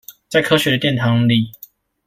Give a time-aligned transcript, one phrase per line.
[0.27, 1.51] 在科學的殿堂裡